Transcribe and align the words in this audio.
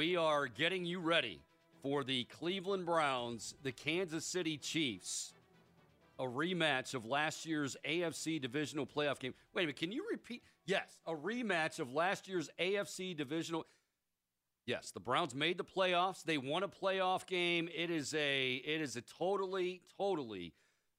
We 0.00 0.16
are 0.16 0.46
getting 0.46 0.86
you 0.86 0.98
ready 0.98 1.42
for 1.82 2.04
the 2.04 2.24
Cleveland 2.24 2.86
Browns, 2.86 3.54
the 3.62 3.70
Kansas 3.70 4.24
City 4.24 4.56
Chiefs. 4.56 5.34
A 6.18 6.24
rematch 6.24 6.94
of 6.94 7.04
last 7.04 7.44
year's 7.44 7.76
AFC 7.86 8.40
divisional 8.40 8.86
playoff 8.86 9.18
game. 9.18 9.34
Wait 9.52 9.64
a 9.64 9.66
minute, 9.66 9.76
can 9.76 9.92
you 9.92 10.06
repeat? 10.10 10.42
Yes, 10.64 10.98
a 11.06 11.12
rematch 11.12 11.80
of 11.80 11.92
last 11.92 12.28
year's 12.28 12.48
AFC 12.58 13.14
divisional 13.14 13.66
Yes, 14.64 14.90
the 14.90 15.00
Browns 15.00 15.34
made 15.34 15.58
the 15.58 15.64
playoffs. 15.64 16.22
They 16.22 16.38
won 16.38 16.62
a 16.62 16.68
playoff 16.68 17.26
game. 17.26 17.68
It 17.68 17.90
is 17.90 18.14
a 18.14 18.54
it 18.54 18.80
is 18.80 18.96
a 18.96 19.02
totally 19.02 19.82
totally 19.98 20.54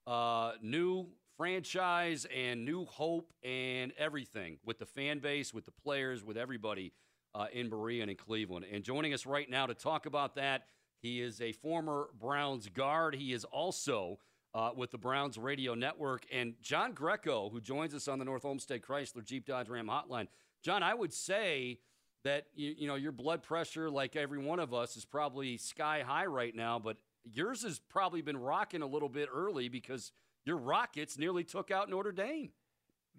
uh, 0.06 0.52
new 0.62 1.08
franchise 1.36 2.24
and 2.32 2.64
new 2.64 2.84
hope 2.84 3.32
and 3.42 3.92
everything 3.98 4.58
with 4.64 4.78
the 4.78 4.86
fan 4.86 5.18
base, 5.18 5.52
with 5.52 5.64
the 5.64 5.72
players, 5.72 6.22
with 6.22 6.36
everybody 6.36 6.92
uh, 7.34 7.46
in 7.52 7.68
Berea 7.68 8.02
and 8.02 8.10
in 8.10 8.16
Cleveland. 8.16 8.66
And 8.70 8.84
joining 8.84 9.14
us 9.14 9.26
right 9.26 9.48
now 9.48 9.66
to 9.66 9.74
talk 9.74 10.06
about 10.06 10.34
that, 10.36 10.66
he 11.00 11.20
is 11.20 11.40
a 11.40 11.52
former 11.52 12.08
Browns 12.20 12.68
guard. 12.68 13.14
He 13.14 13.32
is 13.32 13.44
also 13.44 14.18
uh, 14.54 14.70
with 14.76 14.90
the 14.90 14.98
Browns 14.98 15.38
Radio 15.38 15.74
Network. 15.74 16.26
And 16.30 16.54
John 16.62 16.92
Greco, 16.92 17.48
who 17.50 17.60
joins 17.60 17.94
us 17.94 18.08
on 18.08 18.18
the 18.18 18.24
North 18.24 18.44
Olmsted 18.44 18.82
Chrysler 18.82 19.24
Jeep 19.24 19.46
Dodge 19.46 19.68
Ram 19.68 19.88
Hotline. 19.88 20.28
John, 20.62 20.82
I 20.82 20.94
would 20.94 21.12
say 21.12 21.80
that 22.24 22.46
you, 22.54 22.74
you 22.78 22.86
know 22.86 22.94
your 22.94 23.12
blood 23.12 23.42
pressure, 23.42 23.90
like 23.90 24.14
every 24.14 24.38
one 24.38 24.60
of 24.60 24.72
us, 24.72 24.96
is 24.96 25.04
probably 25.04 25.56
sky 25.56 26.04
high 26.06 26.26
right 26.26 26.54
now. 26.54 26.78
But 26.78 26.98
yours 27.24 27.62
has 27.62 27.78
probably 27.78 28.22
been 28.22 28.36
rocking 28.36 28.82
a 28.82 28.86
little 28.86 29.08
bit 29.08 29.28
early 29.34 29.68
because 29.68 30.12
your 30.44 30.56
Rockets 30.56 31.18
nearly 31.18 31.44
took 31.44 31.70
out 31.70 31.90
Notre 31.90 32.12
Dame. 32.12 32.50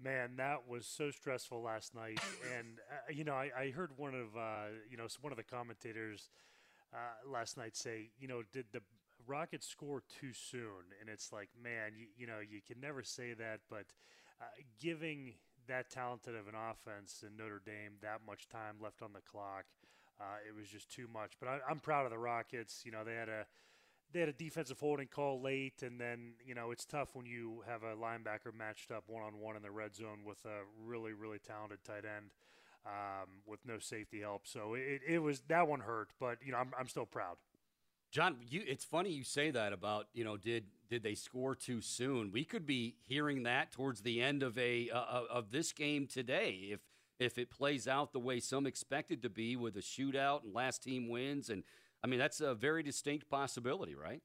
Man, 0.02 0.36
that 0.38 0.68
was 0.68 0.86
so 0.86 1.12
stressful 1.12 1.62
last 1.62 1.96
night, 1.96 2.20
and 2.58 2.80
uh, 2.92 3.12
you 3.14 3.24
know 3.24 3.34
I, 3.34 3.52
I, 3.58 3.70
heard 3.70 3.92
one 3.96 4.16
of 4.16 4.36
uh, 4.36 4.74
you 4.90 4.98
know 4.98 5.06
one 5.22 5.32
of 5.32 5.38
the 5.38 5.44
commentators 5.44 6.30
uh, 6.94 7.30
last 7.32 7.58
night 7.58 7.76
say, 7.76 8.10
you 8.20 8.28
know, 8.28 8.44
did 8.52 8.66
the 8.72 8.82
Rockets 9.26 9.68
score 9.68 10.04
too 10.20 10.34
soon? 10.34 10.94
And 11.00 11.10
it's 11.10 11.32
like, 11.32 11.50
man, 11.62 11.94
you, 11.98 12.08
you 12.18 12.28
know, 12.28 12.40
you 12.40 12.62
can 12.66 12.80
never 12.80 13.04
say 13.04 13.34
that, 13.34 13.62
but 13.70 13.86
uh, 14.42 14.46
giving 14.80 15.34
that 15.68 15.90
talented 15.90 16.36
of 16.36 16.48
an 16.48 16.56
offense 16.56 17.24
in 17.26 17.38
Notre 17.38 17.62
Dame, 17.66 17.94
that 18.02 18.20
much 18.28 18.48
time 18.50 18.76
left 18.82 19.02
on 19.02 19.14
the 19.14 19.22
clock. 19.22 19.66
Uh, 20.20 20.38
it 20.48 20.56
was 20.56 20.68
just 20.68 20.92
too 20.92 21.08
much. 21.12 21.34
But 21.40 21.50
I, 21.50 21.72
am 21.72 21.80
proud 21.80 22.06
of 22.06 22.12
the 22.12 22.18
Rockets. 22.18 22.84
You 22.86 22.92
know, 22.92 23.04
they 23.04 23.16
had 23.16 23.30
a 23.30 23.46
they 24.14 24.20
had 24.20 24.30
a 24.30 24.34
defensive 24.34 24.80
holding 24.80 25.08
call 25.08 25.42
late, 25.42 25.82
and 25.82 26.00
then 26.00 26.34
you 26.46 26.56
know 26.56 26.72
it's 26.72 26.86
tough 26.86 27.10
when 27.14 27.26
you 27.26 27.64
have 27.68 27.84
a 27.84 27.96
linebacker 27.96 28.54
matched 28.58 28.92
up 28.92 29.04
one 29.08 29.24
on 29.24 29.40
one 29.40 29.56
in 29.56 29.62
the 29.62 29.72
red 29.72 29.96
zone 29.96 30.20
with 30.26 30.44
a 30.46 30.62
really 30.86 31.14
really 31.14 31.40
talented 31.40 31.84
tight 31.84 32.06
end 32.06 32.32
um, 32.86 33.42
with 33.46 33.60
no 33.66 33.80
safety 33.80 34.22
help. 34.22 34.46
So 34.46 34.76
it, 34.76 35.02
it 35.08 35.20
was 35.20 35.42
that 35.48 35.68
one 35.68 35.82
hurt, 35.82 36.10
but 36.20 36.38
you 36.44 36.52
know 36.52 36.60
I'm 36.60 36.72
I'm 36.78 36.88
still 36.88 37.06
proud. 37.06 37.38
John, 38.12 38.38
you, 38.48 38.62
it's 38.68 38.86
funny 38.86 39.10
you 39.10 39.24
say 39.24 39.50
that 39.52 39.74
about 39.74 40.08
you 40.14 40.24
know 40.24 40.38
did 40.38 40.66
did 40.90 41.04
they 41.04 41.16
score 41.16 41.56
too 41.56 41.82
soon? 41.82 42.32
We 42.32 42.46
could 42.46 42.66
be 42.66 42.96
hearing 43.08 43.44
that 43.44 43.72
towards 43.72 44.02
the 44.02 44.22
end 44.22 44.44
of 44.44 44.58
a 44.58 44.90
uh, 44.90 44.98
uh, 44.98 45.24
of 45.32 45.52
this 45.52 45.72
game 45.72 46.08
today 46.08 46.70
if 46.72 46.80
if 47.20 47.38
it 47.38 47.50
plays 47.50 47.88
out 47.88 48.14
the 48.14 48.20
way 48.20 48.40
some 48.40 48.68
expected 48.68 49.22
to 49.24 49.30
be 49.30 49.56
with 49.56 49.76
a 49.78 49.82
shootout 49.82 50.44
and 50.44 50.54
last 50.54 50.84
team 50.84 51.10
wins 51.10 51.50
and 51.50 51.64
I 52.04 52.08
mean 52.08 52.20
that's 52.20 52.42
a 52.42 52.54
very 52.54 52.84
distinct 52.84 53.30
possibility, 53.30 53.96
right? 53.96 54.22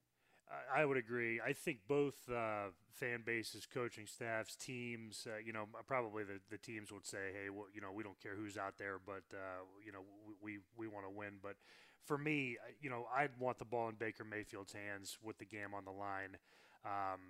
I 0.74 0.84
would 0.84 0.96
agree. 0.96 1.40
I 1.40 1.52
think 1.52 1.80
both 1.88 2.14
uh, 2.30 2.70
fan 2.94 3.22
bases, 3.24 3.66
coaching 3.66 4.06
staffs, 4.06 4.56
teams, 4.56 5.26
uh, 5.28 5.38
you 5.44 5.52
know, 5.52 5.66
probably 5.86 6.24
the, 6.24 6.40
the 6.50 6.58
teams 6.58 6.90
would 6.90 7.06
say, 7.06 7.32
hey, 7.32 7.50
well, 7.50 7.66
you 7.74 7.80
know, 7.80 7.92
we 7.92 8.02
don't 8.02 8.18
care 8.20 8.34
who's 8.34 8.56
out 8.56 8.78
there, 8.78 8.98
but, 9.04 9.24
uh, 9.32 9.64
you 9.84 9.92
know, 9.92 10.00
we, 10.42 10.56
we, 10.56 10.58
we 10.76 10.88
want 10.88 11.04
to 11.06 11.10
win. 11.10 11.34
But 11.42 11.56
for 12.04 12.16
me, 12.16 12.56
you 12.80 12.88
know, 12.88 13.06
I'd 13.14 13.30
want 13.38 13.58
the 13.58 13.66
ball 13.66 13.88
in 13.88 13.96
Baker 13.96 14.24
Mayfield's 14.24 14.72
hands 14.72 15.18
with 15.22 15.38
the 15.38 15.44
game 15.44 15.74
on 15.76 15.84
the 15.84 15.90
line 15.92 16.36
um, 16.84 17.20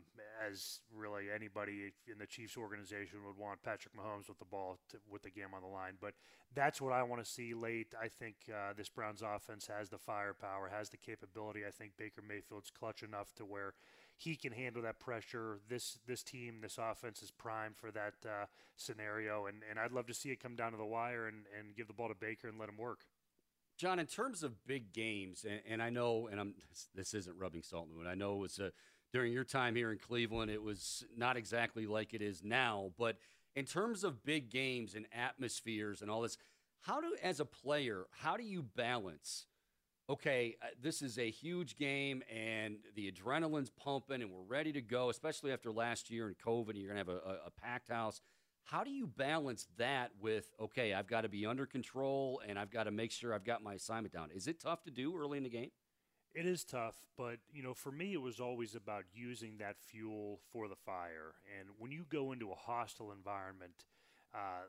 as 0.46 0.80
really 0.94 1.24
anybody 1.34 1.92
in 2.10 2.18
the 2.18 2.26
Chiefs 2.26 2.56
organization 2.56 3.20
would 3.26 3.36
want 3.36 3.62
Patrick 3.62 3.94
Mahomes 3.94 4.28
with 4.28 4.38
the 4.38 4.44
ball 4.44 4.78
to, 4.90 4.98
with 5.10 5.22
the 5.22 5.30
game 5.30 5.54
on 5.54 5.62
the 5.62 5.68
line. 5.68 5.94
But 6.00 6.14
that's 6.54 6.80
what 6.80 6.92
I 6.92 7.02
want 7.02 7.24
to 7.24 7.30
see 7.30 7.54
late. 7.54 7.94
I 8.00 8.08
think 8.08 8.36
uh, 8.48 8.72
this 8.76 8.88
Browns 8.88 9.22
offense 9.22 9.68
has 9.68 9.88
the 9.88 9.98
firepower, 9.98 10.68
has 10.68 10.90
the 10.90 10.96
capability. 10.96 11.60
I 11.66 11.70
think 11.70 11.92
Baker 11.96 12.22
Mayfield's 12.26 12.70
clutch 12.70 13.02
enough 13.02 13.34
to 13.36 13.44
where 13.44 13.74
he 14.16 14.36
can 14.36 14.52
handle 14.52 14.82
that 14.82 14.98
pressure. 14.98 15.60
This 15.68 15.98
this 16.06 16.22
team, 16.22 16.60
this 16.62 16.78
offense 16.78 17.22
is 17.22 17.30
primed 17.30 17.76
for 17.76 17.90
that 17.92 18.14
uh, 18.24 18.46
scenario, 18.76 19.46
and, 19.46 19.62
and 19.68 19.78
I'd 19.78 19.92
love 19.92 20.06
to 20.06 20.14
see 20.14 20.30
it 20.30 20.40
come 20.42 20.56
down 20.56 20.72
to 20.72 20.78
the 20.78 20.84
wire 20.84 21.26
and, 21.26 21.44
and 21.58 21.74
give 21.76 21.86
the 21.86 21.94
ball 21.94 22.08
to 22.08 22.14
Baker 22.14 22.48
and 22.48 22.58
let 22.58 22.68
him 22.68 22.76
work. 22.76 23.00
John, 23.78 24.00
in 24.00 24.06
terms 24.06 24.42
of 24.42 24.66
big 24.66 24.92
games, 24.92 25.46
and, 25.48 25.60
and 25.68 25.80
I 25.80 25.88
know, 25.88 26.26
and 26.26 26.40
I'm 26.40 26.54
this 26.94 27.14
isn't 27.14 27.38
rubbing 27.38 27.62
salt 27.62 27.86
in 27.86 27.90
the 27.90 27.96
wound. 27.96 28.08
I 28.08 28.16
know 28.16 28.34
it 28.34 28.40
was 28.40 28.58
a 28.58 28.72
during 29.12 29.32
your 29.32 29.44
time 29.44 29.74
here 29.74 29.90
in 29.90 29.98
Cleveland, 29.98 30.50
it 30.50 30.62
was 30.62 31.04
not 31.16 31.36
exactly 31.36 31.86
like 31.86 32.14
it 32.14 32.22
is 32.22 32.42
now. 32.42 32.90
But 32.98 33.16
in 33.56 33.64
terms 33.64 34.04
of 34.04 34.24
big 34.24 34.50
games 34.50 34.94
and 34.94 35.06
atmospheres 35.12 36.02
and 36.02 36.10
all 36.10 36.22
this, 36.22 36.38
how 36.80 37.00
do, 37.00 37.16
as 37.22 37.40
a 37.40 37.44
player, 37.44 38.06
how 38.10 38.36
do 38.36 38.44
you 38.44 38.62
balance? 38.62 39.46
Okay, 40.10 40.56
uh, 40.62 40.66
this 40.80 41.02
is 41.02 41.18
a 41.18 41.30
huge 41.30 41.76
game 41.76 42.22
and 42.34 42.76
the 42.94 43.10
adrenaline's 43.10 43.70
pumping 43.70 44.22
and 44.22 44.30
we're 44.30 44.42
ready 44.42 44.72
to 44.72 44.80
go, 44.80 45.10
especially 45.10 45.52
after 45.52 45.70
last 45.70 46.10
year 46.10 46.26
and 46.26 46.38
COVID. 46.38 46.70
And 46.70 46.78
you're 46.78 46.92
going 46.92 47.04
to 47.04 47.12
have 47.12 47.20
a, 47.22 47.28
a, 47.28 47.46
a 47.46 47.50
packed 47.50 47.88
house. 47.88 48.20
How 48.64 48.84
do 48.84 48.90
you 48.90 49.06
balance 49.06 49.66
that 49.78 50.10
with, 50.20 50.50
okay, 50.60 50.94
I've 50.94 51.08
got 51.08 51.22
to 51.22 51.28
be 51.28 51.46
under 51.46 51.66
control 51.66 52.40
and 52.46 52.58
I've 52.58 52.70
got 52.70 52.84
to 52.84 52.90
make 52.90 53.10
sure 53.10 53.34
I've 53.34 53.44
got 53.44 53.62
my 53.62 53.74
assignment 53.74 54.14
down? 54.14 54.30
Is 54.34 54.46
it 54.46 54.60
tough 54.60 54.82
to 54.84 54.90
do 54.90 55.16
early 55.16 55.38
in 55.38 55.44
the 55.44 55.50
game? 55.50 55.70
It 56.34 56.46
is 56.46 56.64
tough, 56.64 56.96
but 57.16 57.38
you 57.52 57.62
know, 57.62 57.74
for 57.74 57.90
me, 57.90 58.12
it 58.12 58.20
was 58.22 58.38
always 58.38 58.74
about 58.74 59.04
using 59.14 59.58
that 59.58 59.76
fuel 59.80 60.40
for 60.52 60.68
the 60.68 60.76
fire. 60.76 61.34
And 61.58 61.70
when 61.78 61.90
you 61.90 62.04
go 62.08 62.32
into 62.32 62.50
a 62.50 62.54
hostile 62.54 63.12
environment, 63.12 63.84
uh, 64.34 64.66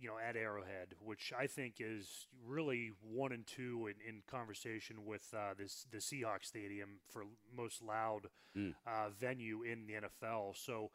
you 0.00 0.08
know, 0.08 0.16
at 0.18 0.36
Arrowhead, 0.36 0.94
which 1.00 1.32
I 1.38 1.46
think 1.46 1.76
is 1.78 2.26
really 2.44 2.90
one 3.02 3.30
and 3.30 3.46
two 3.46 3.88
in, 3.88 3.94
in 4.08 4.22
conversation 4.26 5.04
with 5.04 5.32
uh, 5.36 5.54
this 5.56 5.86
the 5.90 5.98
Seahawks 5.98 6.46
Stadium 6.46 7.00
for 7.08 7.24
most 7.56 7.82
loud 7.82 8.28
mm. 8.56 8.74
uh, 8.86 9.10
venue 9.18 9.62
in 9.62 9.86
the 9.86 9.94
NFL. 9.94 10.56
So 10.56 10.90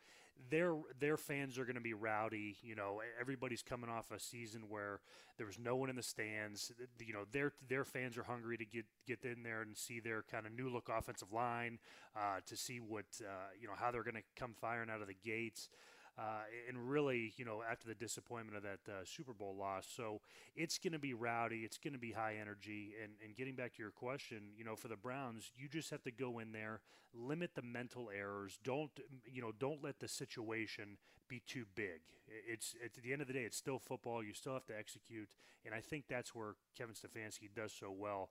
their 0.49 0.75
their 0.99 1.17
fans 1.17 1.57
are 1.57 1.65
going 1.65 1.75
to 1.75 1.81
be 1.81 1.93
rowdy. 1.93 2.55
You 2.61 2.75
know, 2.75 3.01
everybody's 3.19 3.61
coming 3.61 3.89
off 3.89 4.11
a 4.11 4.19
season 4.19 4.63
where 4.69 4.99
there 5.37 5.45
was 5.45 5.59
no 5.59 5.75
one 5.75 5.89
in 5.89 5.95
the 5.95 6.03
stands. 6.03 6.71
You 6.99 7.13
know, 7.13 7.25
their 7.31 7.53
their 7.67 7.85
fans 7.85 8.17
are 8.17 8.23
hungry 8.23 8.57
to 8.57 8.65
get 8.65 8.85
get 9.07 9.23
in 9.23 9.43
there 9.43 9.61
and 9.61 9.77
see 9.77 9.99
their 9.99 10.23
kind 10.23 10.45
of 10.45 10.53
new 10.53 10.69
look 10.69 10.89
offensive 10.89 11.31
line, 11.33 11.79
uh, 12.15 12.39
to 12.45 12.55
see 12.55 12.79
what 12.79 13.05
uh, 13.21 13.49
you 13.59 13.67
know 13.67 13.73
how 13.75 13.91
they're 13.91 14.03
going 14.03 14.15
to 14.15 14.23
come 14.35 14.53
firing 14.59 14.89
out 14.89 15.01
of 15.01 15.07
the 15.07 15.17
gates. 15.23 15.69
Uh, 16.17 16.41
and 16.67 16.89
really, 16.89 17.33
you 17.37 17.45
know, 17.45 17.61
after 17.69 17.87
the 17.87 17.93
disappointment 17.95 18.57
of 18.57 18.63
that 18.63 18.91
uh, 18.91 19.03
Super 19.05 19.33
Bowl 19.33 19.55
loss. 19.55 19.87
So 19.89 20.21
it's 20.55 20.77
going 20.77 20.93
to 20.93 20.99
be 20.99 21.13
rowdy. 21.13 21.57
It's 21.57 21.77
going 21.77 21.93
to 21.93 21.99
be 21.99 22.11
high 22.11 22.35
energy. 22.41 22.93
And, 23.01 23.13
and 23.23 23.35
getting 23.35 23.55
back 23.55 23.75
to 23.75 23.81
your 23.81 23.91
question, 23.91 24.39
you 24.57 24.63
know, 24.63 24.75
for 24.75 24.87
the 24.87 24.95
Browns, 24.95 25.51
you 25.55 25.67
just 25.67 25.91
have 25.91 26.03
to 26.03 26.11
go 26.11 26.39
in 26.39 26.51
there, 26.51 26.81
limit 27.13 27.51
the 27.55 27.61
mental 27.61 28.09
errors. 28.15 28.57
Don't, 28.63 28.91
you 29.25 29.41
know, 29.41 29.51
don't 29.59 29.83
let 29.83 29.99
the 29.99 30.07
situation 30.07 30.97
be 31.27 31.41
too 31.45 31.65
big. 31.75 32.01
It's 32.27 32.75
at 32.83 32.93
the 33.01 33.13
end 33.13 33.21
of 33.21 33.27
the 33.27 33.33
day, 33.33 33.43
it's 33.43 33.57
still 33.57 33.79
football. 33.79 34.23
You 34.23 34.33
still 34.33 34.53
have 34.53 34.65
to 34.67 34.77
execute. 34.77 35.29
And 35.65 35.75
I 35.75 35.81
think 35.81 36.05
that's 36.09 36.33
where 36.33 36.55
Kevin 36.77 36.95
Stefanski 36.95 37.49
does 37.53 37.73
so 37.73 37.93
well 37.95 38.29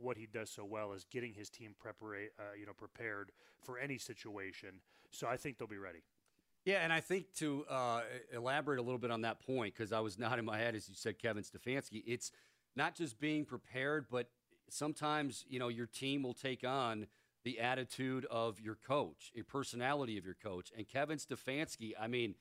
what 0.00 0.16
he 0.16 0.26
does 0.26 0.50
so 0.50 0.64
well 0.64 0.92
is 0.92 1.04
getting 1.10 1.34
his 1.34 1.50
team 1.50 1.74
prepara- 1.82 2.30
uh, 2.38 2.54
you 2.58 2.66
know 2.66 2.72
prepared 2.72 3.32
for 3.62 3.78
any 3.78 3.98
situation. 3.98 4.80
So 5.10 5.26
I 5.26 5.36
think 5.36 5.58
they'll 5.58 5.68
be 5.68 5.78
ready. 5.78 6.02
Yeah, 6.66 6.80
and 6.82 6.92
I 6.92 7.00
think 7.00 7.32
to 7.36 7.64
uh, 7.70 8.00
elaborate 8.34 8.80
a 8.80 8.82
little 8.82 8.98
bit 8.98 9.12
on 9.12 9.20
that 9.20 9.38
point, 9.38 9.72
because 9.72 9.92
I 9.92 10.00
was 10.00 10.18
not 10.18 10.40
in 10.40 10.44
my 10.44 10.58
head 10.58 10.74
as 10.74 10.88
you 10.88 10.96
said, 10.96 11.16
Kevin 11.16 11.44
Stefanski. 11.44 12.02
It's 12.04 12.32
not 12.74 12.96
just 12.96 13.20
being 13.20 13.44
prepared, 13.44 14.06
but 14.10 14.28
sometimes 14.68 15.44
you 15.48 15.60
know 15.60 15.68
your 15.68 15.86
team 15.86 16.24
will 16.24 16.34
take 16.34 16.66
on 16.66 17.06
the 17.44 17.60
attitude 17.60 18.26
of 18.32 18.60
your 18.60 18.74
coach, 18.74 19.30
a 19.38 19.42
personality 19.42 20.18
of 20.18 20.24
your 20.24 20.34
coach, 20.34 20.72
and 20.76 20.88
Kevin 20.88 21.18
Stefanski. 21.18 21.92
I 22.00 22.08
mean, 22.08 22.34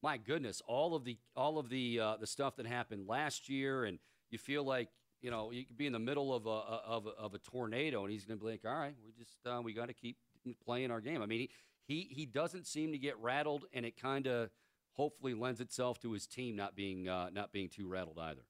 my 0.00 0.16
goodness, 0.16 0.62
all 0.68 0.94
of 0.94 1.04
the 1.04 1.18
all 1.34 1.58
of 1.58 1.68
the 1.68 1.98
uh, 1.98 2.16
the 2.20 2.26
stuff 2.28 2.54
that 2.56 2.66
happened 2.66 3.08
last 3.08 3.48
year, 3.48 3.84
and 3.84 3.98
you 4.30 4.38
feel 4.38 4.62
like 4.62 4.90
you 5.20 5.32
know 5.32 5.50
you 5.50 5.66
could 5.66 5.76
be 5.76 5.88
in 5.88 5.92
the 5.92 5.98
middle 5.98 6.32
of 6.32 6.46
a 6.46 6.50
of 6.50 7.06
a, 7.06 7.10
of 7.20 7.34
a 7.34 7.38
tornado, 7.38 8.04
and 8.04 8.12
he's 8.12 8.24
going 8.26 8.38
to 8.38 8.44
be 8.44 8.48
like, 8.48 8.64
"All 8.64 8.78
right, 8.78 8.94
we 9.04 9.10
just 9.18 9.38
uh, 9.44 9.60
we 9.60 9.72
got 9.72 9.88
to 9.88 9.92
keep 9.92 10.18
playing 10.64 10.92
our 10.92 11.00
game." 11.00 11.20
I 11.20 11.26
mean. 11.26 11.40
He, 11.40 11.50
he 11.86 12.08
he 12.10 12.26
doesn't 12.26 12.66
seem 12.66 12.92
to 12.92 12.98
get 12.98 13.18
rattled, 13.18 13.64
and 13.72 13.84
it 13.84 14.00
kind 14.00 14.26
of 14.26 14.50
hopefully 14.92 15.34
lends 15.34 15.60
itself 15.60 15.98
to 16.00 16.12
his 16.12 16.26
team 16.26 16.56
not 16.56 16.74
being 16.76 17.08
uh, 17.08 17.30
not 17.32 17.52
being 17.52 17.68
too 17.68 17.86
rattled 17.88 18.18
either. 18.18 18.46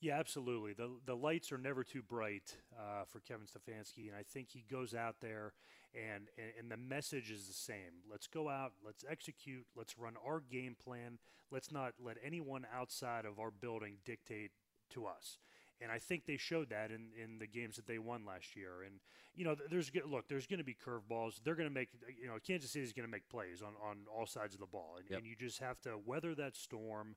Yeah, 0.00 0.18
absolutely. 0.18 0.74
the 0.74 0.90
The 1.06 1.16
lights 1.16 1.52
are 1.52 1.58
never 1.58 1.82
too 1.82 2.02
bright 2.02 2.56
uh, 2.78 3.04
for 3.06 3.20
Kevin 3.20 3.46
Stefanski, 3.46 4.08
and 4.08 4.16
I 4.16 4.22
think 4.22 4.48
he 4.50 4.64
goes 4.70 4.94
out 4.94 5.16
there 5.20 5.54
and, 5.94 6.28
and 6.36 6.52
and 6.58 6.70
the 6.70 6.76
message 6.76 7.30
is 7.30 7.46
the 7.46 7.54
same. 7.54 8.02
Let's 8.10 8.26
go 8.26 8.48
out, 8.48 8.72
let's 8.84 9.04
execute, 9.08 9.66
let's 9.76 9.98
run 9.98 10.14
our 10.26 10.40
game 10.40 10.76
plan. 10.82 11.18
Let's 11.50 11.72
not 11.72 11.94
let 12.02 12.16
anyone 12.24 12.66
outside 12.74 13.24
of 13.24 13.38
our 13.38 13.50
building 13.50 13.98
dictate 14.04 14.50
to 14.90 15.06
us 15.06 15.38
and 15.80 15.90
I 15.90 15.98
think 15.98 16.26
they 16.26 16.36
showed 16.36 16.70
that 16.70 16.90
in, 16.90 17.08
in 17.22 17.38
the 17.38 17.46
games 17.46 17.76
that 17.76 17.86
they 17.86 17.98
won 17.98 18.24
last 18.24 18.56
year. 18.56 18.82
And 18.84 19.00
you 19.34 19.44
know, 19.44 19.56
there's 19.70 19.90
look, 20.08 20.28
there's 20.28 20.46
going 20.46 20.58
to 20.58 20.64
be 20.64 20.74
curveballs. 20.74 21.40
They're 21.44 21.54
going 21.54 21.68
to 21.68 21.74
make 21.74 21.88
uh, 22.02 22.12
you 22.20 22.26
know, 22.26 22.34
Kansas 22.46 22.70
City 22.70 22.84
is 22.84 22.92
going 22.92 23.06
to 23.06 23.10
make 23.10 23.28
plays 23.28 23.62
on 23.62 23.74
on 23.82 23.98
all 24.14 24.26
sides 24.26 24.54
of 24.54 24.60
the 24.60 24.66
ball, 24.66 24.96
and, 24.98 25.06
yep. 25.08 25.18
and 25.18 25.26
you 25.26 25.36
just 25.36 25.60
have 25.60 25.80
to 25.82 25.98
weather 26.04 26.34
that 26.34 26.56
storm. 26.56 27.16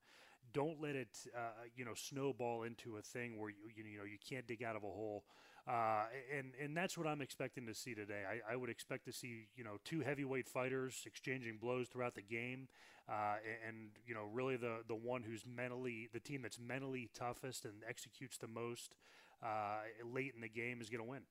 Don't 0.54 0.82
let 0.82 0.96
it 0.96 1.18
uh, 1.36 1.66
you 1.76 1.86
know 1.86 1.94
snowball 1.94 2.64
into 2.64 2.98
a 2.98 3.02
thing 3.02 3.40
where 3.40 3.50
you 3.50 3.56
you 3.76 3.98
know 3.98 4.04
you 4.04 4.18
can't 4.28 4.48
dig 4.48 4.64
out 4.64 4.76
of 4.76 4.84
a 4.84 4.88
hole. 4.88 5.24
Uh, 5.68 6.06
and 6.36 6.54
and 6.64 6.78
that's 6.78 6.98
what 6.98 7.06
I'm 7.06 7.22
expecting 7.22 7.66
to 7.68 7.76
see 7.76 7.94
today. 7.94 8.22
I, 8.30 8.54
I, 8.54 8.56
would 8.56 8.70
expect 8.70 9.04
to 9.04 9.12
see 9.12 9.48
you 9.58 9.66
know 9.66 9.78
two 9.84 10.00
heavyweight 10.00 10.48
fighters 10.48 11.04
exchanging 11.06 11.58
blows 11.58 11.90
throughout 11.90 12.16
the 12.16 12.22
game, 12.22 12.70
uh, 13.10 13.36
and, 13.46 13.76
and, 13.76 13.90
you 14.06 14.16
know 14.16 14.24
really 14.32 14.56
the 14.56 14.78
the 14.88 14.96
one 14.96 15.24
who's 15.24 15.44
mentally 15.46 16.08
the 16.14 16.22
team 16.22 16.42
that's 16.42 16.58
mentally 16.58 17.10
toughest 17.14 17.66
and 17.66 17.84
executes 17.88 18.38
the 18.38 18.48
most 18.48 18.96
uh, 19.44 19.80
late 20.14 20.32
in 20.36 20.40
the 20.40 20.48
game 20.48 20.80
is 20.80 20.90
going 20.90 21.04
to 21.04 21.10
win. 21.10 21.24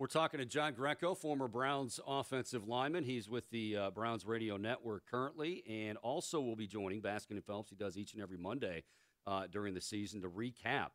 We're 0.00 0.06
talking 0.06 0.40
to 0.40 0.46
John 0.46 0.72
Greco, 0.72 1.14
former 1.14 1.46
Browns 1.46 2.00
offensive 2.06 2.66
lineman. 2.66 3.04
He's 3.04 3.28
with 3.28 3.50
the 3.50 3.76
uh, 3.76 3.90
Browns 3.90 4.24
Radio 4.24 4.56
Network 4.56 5.02
currently, 5.10 5.62
and 5.68 5.98
also 5.98 6.40
will 6.40 6.56
be 6.56 6.66
joining 6.66 7.02
Baskin 7.02 7.32
and 7.32 7.44
Phelps. 7.44 7.68
He 7.68 7.76
does 7.76 7.98
each 7.98 8.14
and 8.14 8.22
every 8.22 8.38
Monday 8.38 8.84
uh, 9.26 9.46
during 9.52 9.74
the 9.74 9.80
season 9.82 10.22
to 10.22 10.30
recap 10.30 10.92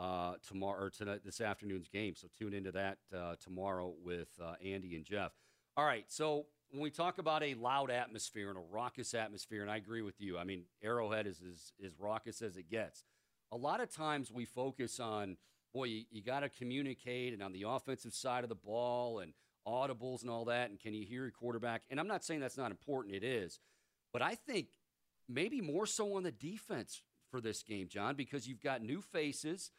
uh, 0.00 0.36
tomorrow 0.48 0.84
or 0.84 0.88
tonight 0.88 1.20
this 1.22 1.42
afternoon's 1.42 1.88
game. 1.88 2.14
So 2.16 2.28
tune 2.38 2.54
into 2.54 2.72
that 2.72 2.96
uh, 3.14 3.34
tomorrow 3.44 3.92
with 4.02 4.28
uh, 4.42 4.54
Andy 4.64 4.96
and 4.96 5.04
Jeff. 5.04 5.32
All 5.76 5.84
right, 5.84 6.06
so 6.08 6.46
when 6.70 6.80
we 6.80 6.88
talk 6.88 7.18
about 7.18 7.42
a 7.42 7.52
loud 7.52 7.90
atmosphere 7.90 8.48
and 8.48 8.56
a 8.56 8.62
raucous 8.72 9.12
atmosphere, 9.12 9.60
and 9.60 9.70
I 9.70 9.76
agree 9.76 10.00
with 10.00 10.18
you. 10.18 10.38
I 10.38 10.44
mean, 10.44 10.62
Arrowhead 10.82 11.26
is 11.26 11.42
as, 11.46 11.72
as 11.84 12.00
raucous 12.00 12.40
as 12.40 12.56
it 12.56 12.70
gets. 12.70 13.04
A 13.52 13.56
lot 13.58 13.82
of 13.82 13.94
times 13.94 14.32
we 14.32 14.46
focus 14.46 14.98
on, 14.98 15.36
boy, 15.76 15.84
you, 15.84 16.04
you 16.10 16.22
got 16.22 16.40
to 16.40 16.48
communicate, 16.48 17.34
and 17.34 17.42
on 17.42 17.52
the 17.52 17.66
offensive 17.68 18.14
side 18.14 18.44
of 18.44 18.48
the 18.48 18.54
ball, 18.54 19.18
and 19.18 19.34
audibles 19.68 20.22
and 20.22 20.30
all 20.30 20.46
that, 20.46 20.70
and 20.70 20.80
can 20.80 20.94
you 20.94 21.04
hear 21.04 21.22
your 21.22 21.30
quarterback? 21.30 21.82
And 21.90 22.00
I'm 22.00 22.08
not 22.08 22.24
saying 22.24 22.40
that's 22.40 22.56
not 22.56 22.70
important. 22.70 23.14
It 23.14 23.22
is, 23.22 23.60
but 24.10 24.22
I 24.22 24.36
think 24.36 24.68
maybe 25.28 25.60
more 25.60 25.84
so 25.84 26.14
on 26.16 26.22
the 26.22 26.32
defense 26.32 27.02
for 27.30 27.42
this 27.42 27.62
game, 27.62 27.88
John, 27.88 28.14
because 28.14 28.48
you've 28.48 28.62
got 28.62 28.80
new 28.80 29.02
faces. 29.02 29.70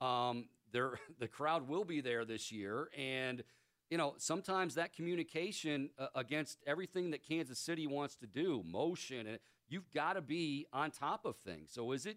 Um, 0.00 0.48
there, 0.72 0.98
the 1.20 1.28
crowd 1.28 1.68
will 1.68 1.84
be 1.84 2.00
there 2.00 2.24
this 2.24 2.50
year, 2.50 2.88
and 2.98 3.44
you 3.90 3.98
know 3.98 4.14
sometimes 4.16 4.74
that 4.74 4.92
communication 4.92 5.90
uh, 6.00 6.08
against 6.16 6.58
everything 6.66 7.12
that 7.12 7.24
Kansas 7.24 7.60
City 7.60 7.86
wants 7.86 8.16
to 8.16 8.26
do, 8.26 8.64
motion, 8.66 9.28
and 9.28 9.38
you've 9.68 9.88
got 9.92 10.14
to 10.14 10.20
be 10.20 10.66
on 10.72 10.90
top 10.90 11.24
of 11.24 11.36
things. 11.36 11.70
So 11.72 11.92
is 11.92 12.06
it 12.06 12.16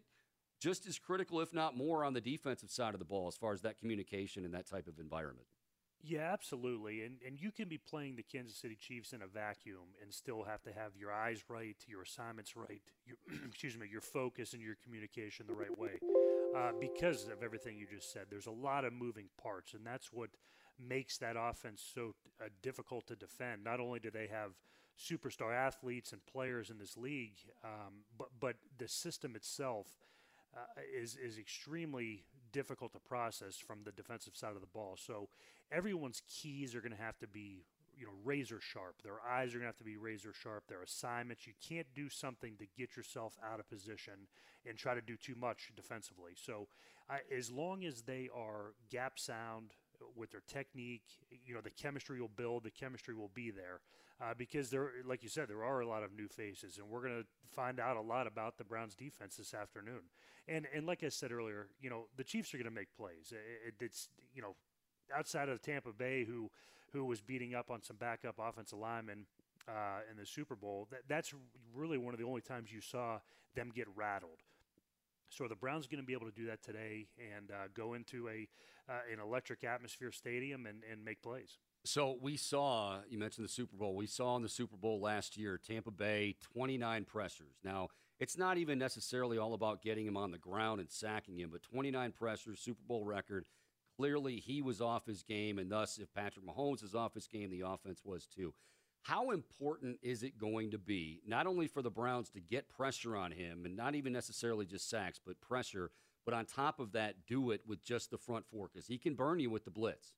just 0.59 0.88
as 0.88 0.98
critical, 1.00 1.39
if 1.42 1.54
not 1.54 1.75
more, 1.75 2.04
on 2.04 2.13
the 2.13 2.21
defensive 2.21 2.69
side 2.69 2.94
of 2.94 3.00
the 3.00 3.06
ball 3.06 3.27
as 3.27 3.36
far 3.36 3.54
as 3.54 3.62
that 3.62 3.77
communication 3.77 4.45
and 4.45 4.54
that 4.54 4.68
type 4.68 4.88
of 4.88 5.00
environment? 5.00 5.48
Yeah, 6.04 6.31
absolutely. 6.31 7.04
And 7.04 7.18
and 7.25 7.39
you 7.39 7.51
can 7.51 7.68
be 7.68 7.77
playing 7.77 8.15
the 8.15 8.24
Kansas 8.24 8.56
City 8.57 8.75
Chiefs 8.75 9.13
in 9.13 9.21
a 9.21 9.27
vacuum 9.27 9.95
and 10.01 10.13
still 10.13 10.44
have 10.44 10.62
to 10.63 10.71
have 10.71 10.95
your 10.95 11.12
eyes 11.12 11.44
right, 11.50 11.75
your 11.88 12.04
assignments 12.04 12.56
right, 12.56 12.81
your, 13.06 13.18
excuse 13.48 13.77
me, 13.77 13.88
your 13.92 14.01
focus 14.01 14.54
and 14.54 14.62
your 14.62 14.75
communication 14.83 15.48
the 15.48 15.56
right 15.56 15.77
way. 15.77 16.00
Uh, 16.56 16.71
because 16.80 17.27
of 17.27 17.44
everything 17.44 17.77
you 17.77 17.88
just 17.92 18.12
said, 18.12 18.25
there's 18.30 18.48
a 18.48 18.51
lot 18.51 18.86
of 18.86 18.94
moving 18.94 19.25
parts, 19.42 19.74
and 19.74 19.86
that's 19.86 20.13
what 20.13 20.30
makes 20.80 21.18
that 21.18 21.36
offense 21.38 21.83
so 21.94 22.13
uh, 22.42 22.48
difficult 22.62 23.07
to 23.07 23.15
defend. 23.15 23.63
Not 23.63 23.80
only 23.80 24.00
do 24.00 24.10
they 24.10 24.27
have 24.27 24.51
superstar 24.98 25.53
athletes 25.53 26.12
and 26.12 26.25
players 26.25 26.69
in 26.69 26.77
this 26.77 26.95
league, 26.95 27.38
um, 27.63 28.03
but 28.18 28.30
but 28.39 28.56
the 28.77 28.88
system 28.88 29.36
itself 29.36 29.88
uh, 30.56 30.82
is 30.96 31.16
is 31.16 31.38
extremely 31.38 32.24
difficult 32.52 32.94
to 32.94 33.00
process 33.00 33.58
from 33.58 33.80
the 33.84 33.92
defensive 33.92 34.36
side 34.36 34.56
of 34.56 34.62
the 34.62 34.68
ball. 34.68 34.96
So 34.98 35.30
everyone's 35.72 36.22
keys 36.28 36.74
are 36.76 36.82
going 36.82 36.96
to 36.96 37.02
have 37.02 37.18
to 37.20 37.28
be 37.28 37.66
you 37.98 38.06
know 38.06 38.14
razor 38.24 38.60
sharp. 38.62 39.02
Their 39.04 39.20
eyes 39.28 39.50
are 39.50 39.60
going 39.60 39.64
to 39.64 39.68
have 39.68 39.78
to 39.78 39.84
be 39.84 39.98
razor 39.98 40.34
sharp. 40.34 40.64
Their 40.68 40.84
assignments. 40.84 41.48
You 41.48 41.54
can't 41.68 41.88
do 41.96 42.10
something 42.10 42.56
to 42.58 42.66
get 42.78 42.96
yourself 42.96 43.38
out 43.44 43.60
of 43.60 43.70
position 43.70 44.28
and 44.68 44.78
try 44.78 44.94
to 44.94 45.02
do 45.02 45.16
too 45.16 45.36
much 45.36 45.72
defensively. 45.76 46.32
So 46.36 46.68
uh, 47.10 47.18
as 47.36 47.52
long 47.52 47.84
as 47.86 48.02
they 48.02 48.30
are 48.36 48.74
gap 48.90 49.20
sound 49.20 49.72
with 50.16 50.32
their 50.32 50.44
technique, 50.48 51.04
you 51.46 51.54
know 51.54 51.62
the 51.62 51.72
chemistry 51.72 52.22
will 52.22 52.32
build. 52.36 52.64
The 52.64 52.72
chemistry 52.72 53.16
will 53.16 53.32
be 53.34 53.52
there 53.52 53.82
uh, 54.22 54.34
because 54.38 54.69
there, 54.69 54.92
like 55.06 55.24
you 55.24 55.30
said, 55.30 55.48
there 55.48 55.64
are 55.64 55.81
a 55.81 55.88
lot 55.88 56.04
of 56.04 56.14
new 56.14 56.28
faces, 56.28 56.78
and 56.78 56.90
we're 56.90 57.02
going 57.02 57.22
to 57.22 57.28
find 57.54 57.80
out 57.80 57.98
a 57.98 58.02
lot 58.02 58.28
about 58.28 58.58
the 58.58 58.64
Browns' 58.64 58.96
defense 58.96 59.36
this 59.38 59.54
afternoon. 59.54 60.02
And 60.48 60.66
and 60.74 60.86
like 60.86 61.04
I 61.04 61.10
said 61.10 61.31
earlier, 61.31 61.68
you 61.80 61.90
know 61.90 62.08
the 62.16 62.24
Chiefs 62.24 62.54
are 62.54 62.58
going 62.58 62.69
to 62.69 62.72
make 62.72 62.96
plays. 62.96 63.31
It, 63.31 63.75
it's 63.80 64.10
you 64.34 64.42
know 64.42 64.56
outside 65.16 65.50
of 65.50 65.62
Tampa 65.62 65.91
Bay, 65.91 66.24
who 66.24 66.50
who 66.94 67.06
was 67.06 67.22
beating 67.22 67.53
up 67.53 67.70
on 67.70 67.82
some 67.82 67.98
backup 67.98 68.36
offensive 68.39 68.80
linemen 68.80 69.25
uh, 69.68 70.00
in 70.10 70.18
the 70.18 70.25
Super 70.25 70.56
Bowl, 70.56 70.88
that, 70.89 71.01
that's 71.08 71.34
really 71.75 71.98
one 71.98 72.13
of 72.13 72.20
the 72.20 72.25
only 72.25 72.41
times 72.41 72.72
you 72.72 72.82
saw 72.82 73.20
them 73.56 73.72
get 73.75 73.88
rattled. 73.96 74.39
So 75.30 75.48
the 75.48 75.56
Browns 75.56 75.88
going 75.88 76.01
to 76.01 76.08
be 76.08 76.13
able 76.13 76.27
to 76.27 76.36
do 76.36 76.46
that 76.46 76.63
today 76.63 77.08
and 77.36 77.51
uh, 77.51 77.68
go 77.74 77.94
into 77.94 78.30
a 78.30 78.48
uh, 78.89 79.00
an 79.12 79.20
electric 79.20 79.65
atmosphere 79.65 80.13
stadium 80.13 80.65
and, 80.65 80.82
and 80.89 81.03
make 81.03 81.22
plays. 81.22 81.58
So 81.88 82.17
we 82.22 82.36
saw 82.36 82.98
you 83.10 83.17
mentioned 83.17 83.46
the 83.46 83.51
Super 83.51 83.77
Bowl. 83.77 83.96
We 83.96 84.08
saw 84.08 84.36
in 84.36 84.44
the 84.44 84.50
Super 84.50 84.75
Bowl 84.75 85.00
last 85.00 85.38
year 85.38 85.58
Tampa 85.58 85.89
Bay 85.89 86.36
29 86.53 87.06
pressures. 87.06 87.56
Now 87.63 87.88
it's 88.20 88.38
not 88.38 88.58
even 88.58 88.77
necessarily 88.77 89.38
all 89.38 89.53
about 89.53 89.82
getting 89.82 90.06
him 90.06 90.17
on 90.17 90.32
the 90.32 90.38
ground 90.38 90.82
and 90.82 90.91
sacking 90.91 91.39
him, 91.39 91.50
but 91.51 91.63
29 91.63 92.12
pressures, 92.12 92.60
Super 92.60 92.82
Bowl 92.86 93.06
record. 93.06 93.46
Clearly, 93.96 94.36
he 94.36 94.62
was 94.62 94.82
off 94.82 95.06
his 95.06 95.24
game, 95.24 95.58
and 95.58 95.72
thus, 95.72 95.98
if 95.98 96.13
Patrick 96.13 96.46
Mahomes 96.46 96.84
is 96.84 96.94
off 96.94 97.15
his 97.15 97.27
game, 97.27 97.50
the 97.50 97.62
offense 97.62 98.01
was 98.03 98.27
too. 98.27 98.53
How 99.03 99.32
important 99.32 99.98
is 100.03 100.22
it 100.22 100.38
going 100.38 100.72
to 100.72 100.77
be, 100.77 101.22
not 101.25 101.48
only 101.48 101.67
for 101.67 101.82
the 101.82 101.89
Browns 101.89 102.29
to 102.32 102.41
get 102.41 102.70
pressure 102.70 103.15
on 103.15 103.32
him, 103.32 103.65
and 103.65 103.75
not 103.75 103.96
even 103.96 104.13
necessarily 104.13 104.65
just 104.65 104.89
sacks, 104.89 105.20
but 105.25 105.39
pressure, 105.41 105.89
but 106.25 106.34
on 106.34 106.46
top 106.46 106.79
of 106.79 106.91
that, 106.91 107.25
do 107.25 107.50
it 107.51 107.62
with 107.65 107.84
just 107.84 108.12
the 108.12 108.17
front 108.17 108.46
four 108.51 108.70
because 108.72 108.88
he 108.88 108.98
can 108.98 109.15
burn 109.15 109.39
you 109.39 109.50
with 109.50 109.63
the 109.63 109.72
blitz. 109.72 110.12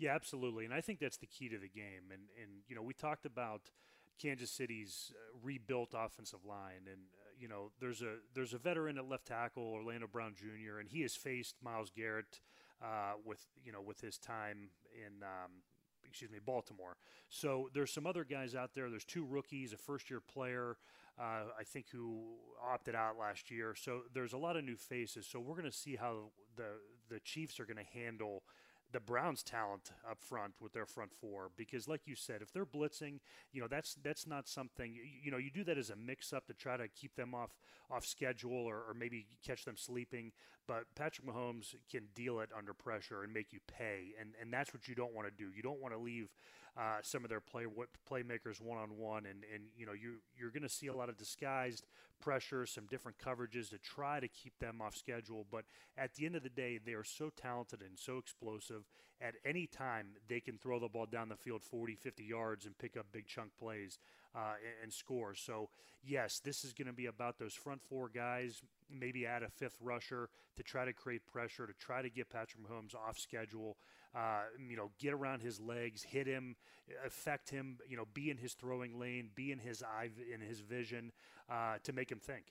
Yeah, 0.00 0.14
absolutely, 0.14 0.64
and 0.64 0.72
I 0.72 0.80
think 0.80 0.98
that's 0.98 1.18
the 1.18 1.26
key 1.26 1.50
to 1.50 1.58
the 1.58 1.68
game. 1.68 2.08
And 2.10 2.22
and 2.40 2.62
you 2.68 2.74
know, 2.74 2.82
we 2.82 2.94
talked 2.94 3.26
about 3.26 3.60
Kansas 4.18 4.50
City's 4.50 5.12
uh, 5.14 5.38
rebuilt 5.42 5.90
offensive 5.94 6.46
line, 6.46 6.86
and 6.86 7.02
uh, 7.14 7.28
you 7.38 7.48
know, 7.48 7.70
there's 7.80 8.00
a 8.00 8.14
there's 8.34 8.54
a 8.54 8.58
veteran 8.58 8.96
at 8.96 9.06
left 9.06 9.26
tackle, 9.26 9.62
Orlando 9.62 10.06
Brown 10.06 10.34
Jr., 10.34 10.78
and 10.80 10.88
he 10.88 11.02
has 11.02 11.14
faced 11.14 11.56
Myles 11.62 11.90
Garrett 11.94 12.40
uh, 12.82 13.12
with 13.26 13.44
you 13.62 13.72
know 13.72 13.82
with 13.82 14.00
his 14.00 14.16
time 14.16 14.70
in 14.94 15.22
um, 15.22 15.50
excuse 16.08 16.30
me, 16.30 16.38
Baltimore. 16.42 16.96
So 17.28 17.68
there's 17.74 17.92
some 17.92 18.06
other 18.06 18.24
guys 18.24 18.54
out 18.54 18.70
there. 18.74 18.88
There's 18.88 19.04
two 19.04 19.26
rookies, 19.26 19.74
a 19.74 19.76
first-year 19.76 20.20
player, 20.20 20.78
uh, 21.18 21.44
I 21.58 21.62
think, 21.64 21.86
who 21.92 22.22
opted 22.72 22.94
out 22.94 23.18
last 23.18 23.50
year. 23.50 23.74
So 23.76 24.00
there's 24.14 24.32
a 24.32 24.38
lot 24.38 24.56
of 24.56 24.64
new 24.64 24.76
faces. 24.76 25.26
So 25.30 25.40
we're 25.40 25.56
going 25.56 25.70
to 25.70 25.76
see 25.76 25.96
how 25.96 26.30
the 26.56 26.78
the 27.10 27.20
Chiefs 27.20 27.60
are 27.60 27.66
going 27.66 27.76
to 27.76 27.98
handle 27.98 28.44
the 28.92 29.00
Browns' 29.00 29.42
talent 29.42 29.92
up 30.08 30.22
front 30.22 30.54
with 30.60 30.72
their 30.72 30.86
front 30.86 31.12
four 31.20 31.50
because, 31.56 31.88
like 31.88 32.02
you 32.06 32.16
said, 32.16 32.42
if 32.42 32.52
they're 32.52 32.66
blitzing, 32.66 33.20
you 33.52 33.60
know 33.60 33.68
that's 33.68 33.96
that's 34.02 34.26
not 34.26 34.48
something 34.48 34.94
you 35.22 35.30
know 35.30 35.38
you 35.38 35.50
do 35.50 35.64
that 35.64 35.78
as 35.78 35.90
a 35.90 35.96
mix-up 35.96 36.46
to 36.46 36.54
try 36.54 36.76
to 36.76 36.88
keep 36.88 37.14
them 37.16 37.34
off 37.34 37.50
off 37.90 38.04
schedule 38.04 38.52
or, 38.52 38.76
or 38.76 38.94
maybe 38.96 39.26
catch 39.44 39.64
them 39.64 39.76
sleeping. 39.76 40.32
But 40.70 40.84
Patrick 40.94 41.26
Mahomes 41.26 41.74
can 41.90 42.02
deal 42.14 42.38
it 42.38 42.50
under 42.56 42.72
pressure 42.72 43.24
and 43.24 43.34
make 43.34 43.52
you 43.52 43.58
pay, 43.66 44.14
and 44.20 44.34
and 44.40 44.52
that's 44.52 44.72
what 44.72 44.86
you 44.86 44.94
don't 44.94 45.12
want 45.12 45.26
to 45.26 45.34
do. 45.34 45.50
You 45.52 45.64
don't 45.64 45.80
want 45.80 45.94
to 45.94 45.98
leave 45.98 46.28
uh, 46.78 46.98
some 47.02 47.24
of 47.24 47.28
their 47.28 47.40
play 47.40 47.64
playmakers 48.08 48.60
one 48.60 48.78
on 48.78 48.96
one, 48.96 49.26
and 49.26 49.42
and 49.52 49.64
you 49.76 49.84
know 49.84 49.94
you 49.94 50.18
you're 50.38 50.52
going 50.52 50.62
to 50.62 50.68
see 50.68 50.86
a 50.86 50.94
lot 50.94 51.08
of 51.08 51.16
disguised 51.16 51.86
pressure, 52.20 52.66
some 52.66 52.86
different 52.86 53.18
coverages 53.18 53.70
to 53.70 53.78
try 53.78 54.20
to 54.20 54.28
keep 54.28 54.60
them 54.60 54.80
off 54.80 54.94
schedule. 54.94 55.44
But 55.50 55.64
at 55.98 56.14
the 56.14 56.24
end 56.24 56.36
of 56.36 56.44
the 56.44 56.48
day, 56.48 56.78
they 56.78 56.92
are 56.92 57.02
so 57.02 57.32
talented 57.36 57.80
and 57.80 57.98
so 57.98 58.18
explosive. 58.18 58.84
At 59.22 59.34
any 59.44 59.66
time, 59.66 60.08
they 60.28 60.40
can 60.40 60.56
throw 60.56 60.78
the 60.78 60.88
ball 60.88 61.06
down 61.06 61.28
the 61.28 61.36
field 61.36 61.62
40, 61.62 61.94
50 61.94 62.24
yards 62.24 62.64
and 62.64 62.76
pick 62.78 62.96
up 62.96 63.06
big 63.12 63.26
chunk 63.26 63.50
plays 63.58 63.98
uh, 64.34 64.54
and, 64.64 64.84
and 64.84 64.92
score. 64.92 65.34
So, 65.34 65.68
yes, 66.02 66.40
this 66.42 66.64
is 66.64 66.72
going 66.72 66.86
to 66.86 66.94
be 66.94 67.06
about 67.06 67.38
those 67.38 67.52
front 67.52 67.82
four 67.82 68.08
guys, 68.08 68.62
maybe 68.90 69.26
add 69.26 69.42
a 69.42 69.48
fifth 69.48 69.76
rusher 69.80 70.30
to 70.56 70.62
try 70.62 70.84
to 70.84 70.92
create 70.92 71.26
pressure, 71.26 71.66
to 71.66 71.74
try 71.74 72.00
to 72.00 72.08
get 72.08 72.30
Patrick 72.30 72.62
Mahomes 72.62 72.94
off 72.94 73.18
schedule. 73.18 73.76
Uh, 74.14 74.42
you 74.68 74.76
know, 74.76 74.90
get 74.98 75.12
around 75.12 75.40
his 75.40 75.60
legs, 75.60 76.02
hit 76.02 76.26
him, 76.26 76.56
affect 77.06 77.50
him. 77.50 77.78
You 77.88 77.96
know, 77.96 78.06
be 78.12 78.30
in 78.30 78.38
his 78.38 78.54
throwing 78.54 78.98
lane, 78.98 79.30
be 79.34 79.52
in 79.52 79.58
his 79.58 79.82
eye, 79.82 80.10
in 80.32 80.40
his 80.40 80.60
vision, 80.60 81.12
uh, 81.48 81.76
to 81.84 81.92
make 81.92 82.10
him 82.10 82.18
think. 82.18 82.46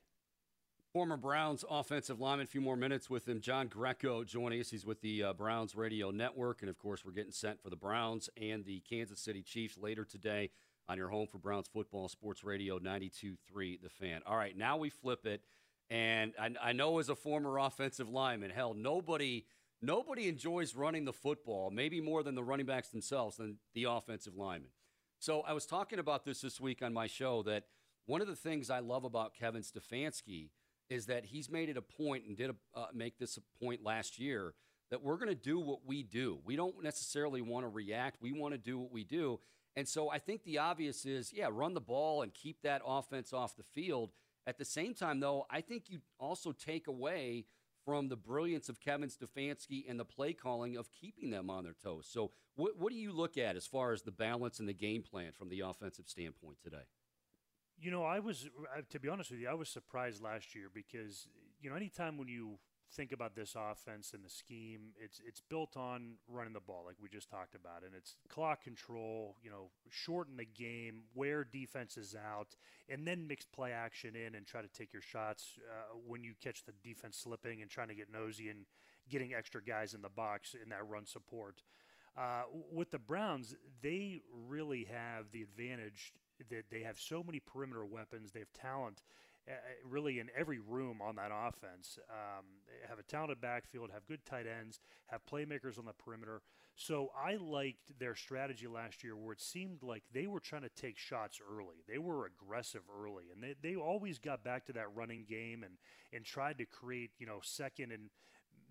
Former 0.94 1.18
Browns 1.18 1.64
offensive 1.70 2.20
lineman, 2.20 2.46
a 2.46 2.48
few 2.48 2.62
more 2.62 2.76
minutes 2.76 3.12
with 3.12 3.28
him. 3.28 3.42
John 3.42 3.68
Greco 3.68 4.24
joining 4.24 4.60
us. 4.60 4.72
He's 4.72 4.88
with 4.88 5.02
the 5.02 5.22
uh, 5.22 5.34
Browns 5.34 5.76
Radio 5.76 6.10
Network. 6.10 6.62
And 6.62 6.70
of 6.70 6.80
course, 6.80 7.06
we're 7.06 7.12
getting 7.12 7.32
sent 7.32 7.62
for 7.62 7.70
the 7.70 7.76
Browns 7.76 8.28
and 8.42 8.66
the 8.66 8.80
Kansas 8.90 9.20
City 9.20 9.44
Chiefs 9.44 9.78
later 9.78 10.04
today 10.04 10.50
on 10.88 10.98
your 10.98 11.10
home 11.10 11.28
for 11.28 11.38
Browns 11.38 11.68
football, 11.68 12.10
Sports 12.10 12.44
Radio 12.44 12.80
92.3 12.80 13.80
The 13.84 13.90
Fan. 13.90 14.22
All 14.26 14.36
right, 14.36 14.58
now 14.58 14.78
we 14.78 14.90
flip 14.90 15.28
it. 15.28 15.44
And 15.92 16.34
I, 16.40 16.56
I 16.60 16.72
know 16.72 16.98
as 16.98 17.10
a 17.10 17.16
former 17.16 17.60
offensive 17.60 18.10
lineman, 18.10 18.50
hell, 18.50 18.74
nobody 18.74 19.46
nobody 19.84 20.28
enjoys 20.28 20.74
running 20.74 21.06
the 21.06 21.14
football, 21.14 21.70
maybe 21.70 22.02
more 22.02 22.24
than 22.24 22.34
the 22.34 22.44
running 22.44 22.66
backs 22.66 22.90
themselves, 22.90 23.38
than 23.38 23.58
the 23.76 23.84
offensive 23.84 24.36
linemen. 24.36 24.72
So 25.20 25.42
I 25.42 25.54
was 25.54 25.68
talking 25.68 26.00
about 26.00 26.26
this 26.26 26.42
this 26.42 26.60
week 26.60 26.82
on 26.82 26.94
my 26.96 27.06
show 27.06 27.44
that 27.44 27.66
one 28.08 28.22
of 28.22 28.28
the 28.28 28.36
things 28.36 28.72
I 28.72 28.80
love 28.80 29.04
about 29.04 29.36
Kevin 29.36 29.62
Stefanski 29.62 30.50
is 30.90 31.06
that 31.08 31.26
he's 31.26 31.50
made 31.50 31.70
it 31.70 31.78
a 31.78 31.82
point 31.82 32.26
and 32.26 32.36
did 32.36 32.50
a, 32.50 32.56
uh, 32.76 32.88
make 32.94 33.18
this 33.18 33.38
a 33.38 33.64
point 33.64 33.84
last 33.84 34.20
year 34.20 34.54
that 34.90 35.04
we're 35.04 35.18
going 35.18 35.30
to 35.30 35.36
do 35.36 35.60
what 35.60 35.86
we 35.86 36.04
do. 36.04 36.40
We 36.44 36.56
don't 36.56 36.84
necessarily 36.84 37.42
want 37.42 37.64
to 37.64 37.70
react. 37.70 38.22
We 38.22 38.32
want 38.32 38.54
to 38.54 38.58
do 38.58 38.80
what 38.80 38.92
we 38.92 39.04
do. 39.04 39.40
And 39.76 39.88
so 39.88 40.10
I 40.10 40.18
think 40.18 40.44
the 40.44 40.58
obvious 40.58 41.06
is, 41.06 41.32
yeah, 41.32 41.48
run 41.52 41.74
the 41.74 41.82
ball 41.82 42.24
and 42.24 42.34
keep 42.34 42.62
that 42.64 42.82
offense 42.86 43.34
off 43.34 43.56
the 43.56 43.64
field. 43.64 44.12
At 44.48 44.58
the 44.58 44.66
same 44.66 44.96
time, 44.96 45.20
though, 45.20 45.46
I 45.50 45.62
think 45.62 45.84
you 45.90 46.00
also 46.20 46.52
take 46.52 46.88
away 46.88 47.46
from 47.86 48.10
the 48.10 48.16
brilliance 48.16 48.68
of 48.68 48.80
Kevin 48.80 49.10
Stefanski 49.10 49.86
and 49.88 50.00
the 50.00 50.06
play 50.06 50.34
calling 50.34 50.76
of 50.76 50.92
keeping 50.92 51.30
them 51.30 51.50
on 51.50 51.64
their 51.64 51.76
toes. 51.82 52.08
So, 52.12 52.32
what, 52.56 52.78
what 52.78 52.92
do 52.92 52.98
you 52.98 53.14
look 53.14 53.38
at 53.38 53.56
as 53.56 53.66
far 53.66 53.94
as 53.94 54.02
the 54.02 54.12
balance 54.12 54.60
and 54.60 54.68
the 54.68 54.74
game 54.74 55.02
plan 55.02 55.32
from 55.32 55.50
the 55.50 55.62
offensive 55.62 56.06
standpoint 56.08 56.58
today? 56.62 56.84
You 57.82 57.92
know, 57.92 58.04
I 58.04 58.20
was, 58.20 58.50
to 58.90 59.00
be 59.00 59.08
honest 59.08 59.32
with 59.32 59.40
you, 59.40 59.48
I 59.48 59.54
was 59.54 59.70
surprised 59.70 60.22
last 60.22 60.54
year 60.54 60.70
because, 60.74 61.28
you 61.62 61.70
know, 61.70 61.76
anytime 61.76 62.18
when 62.18 62.28
you 62.28 62.60
think 62.92 63.12
about 63.12 63.36
this 63.36 63.56
offense 63.56 64.14
and 64.14 64.24
the 64.24 64.30
scheme, 64.30 64.92
it's 65.02 65.22
it's 65.26 65.42
built 65.42 65.78
on 65.78 66.16
running 66.28 66.54
the 66.54 66.60
ball, 66.60 66.84
like 66.86 66.96
we 67.02 67.08
just 67.08 67.30
talked 67.30 67.56
about, 67.56 67.84
and 67.86 67.94
it's 67.96 68.16
clock 68.28 68.64
control. 68.64 69.36
You 69.44 69.52
know, 69.52 69.70
shorten 69.90 70.38
the 70.38 70.46
game, 70.46 71.04
wear 71.14 71.44
defenses 71.44 72.16
out, 72.16 72.56
and 72.90 73.08
then 73.08 73.28
mix 73.28 73.46
play 73.46 73.72
action 73.72 74.16
in 74.16 74.36
and 74.36 74.46
try 74.46 74.62
to 74.62 74.68
take 74.68 74.92
your 74.92 75.02
shots 75.02 75.58
uh, 75.70 75.96
when 76.06 76.24
you 76.24 76.34
catch 76.44 76.66
the 76.66 76.74
defense 76.84 77.18
slipping 77.18 77.62
and 77.62 77.70
trying 77.70 77.90
to 77.90 77.96
get 77.96 78.12
nosy 78.12 78.50
and 78.50 78.66
getting 79.10 79.34
extra 79.34 79.64
guys 79.64 79.94
in 79.94 80.02
the 80.02 80.10
box 80.10 80.56
in 80.62 80.70
that 80.70 80.88
run 80.88 81.06
support. 81.06 81.62
Uh, 82.18 82.42
with 82.72 82.92
the 82.92 83.00
Browns, 83.00 83.56
they 83.82 84.22
really 84.48 84.88
have 84.92 85.32
the 85.32 85.42
advantage 85.42 86.12
that 86.50 86.66
they 86.70 86.82
have 86.82 87.00
so 87.00 87.24
many 87.24 87.40
perimeter 87.40 87.86
weapons. 87.86 88.32
They 88.32 88.40
have 88.40 88.54
talent 88.54 89.04
uh, 89.48 89.54
really 89.88 90.20
in 90.20 90.30
every 90.38 90.60
room 90.60 91.02
on 91.02 91.16
that 91.16 91.32
offense. 91.34 91.98
Um, 92.10 92.46
have 92.88 93.00
a 93.00 93.04
talented 93.04 93.42
backfield, 93.42 93.90
have 93.94 94.06
good 94.08 94.26
tight 94.26 94.46
ends, 94.48 94.80
have 95.08 95.26
playmakers 95.26 95.78
on 95.78 95.86
the 95.86 95.94
perimeter. 95.94 96.42
So 96.76 97.10
I 97.18 97.36
liked 97.36 98.00
their 98.00 98.16
strategy 98.16 98.68
last 98.68 99.04
year 99.04 99.16
where 99.16 99.34
it 99.34 99.42
seemed 99.42 99.84
like 99.84 100.04
they 100.14 100.28
were 100.28 100.40
trying 100.40 100.62
to 100.62 100.70
take 100.70 100.98
shots 100.98 101.40
early. 101.52 101.84
They 101.88 101.98
were 101.98 102.26
aggressive 102.26 102.84
early, 103.02 103.26
and 103.34 103.44
they, 103.44 103.56
they 103.62 103.76
always 103.76 104.18
got 104.20 104.44
back 104.44 104.66
to 104.68 104.74
that 104.74 104.96
running 104.96 105.26
game 105.28 105.64
and, 105.64 105.74
and 106.14 106.24
tried 106.24 106.58
to 106.60 106.66
create, 106.66 107.12
you 107.20 107.26
know, 107.26 107.40
second 107.42 107.92
and– 107.92 108.10